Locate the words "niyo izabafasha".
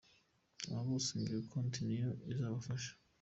1.87-2.91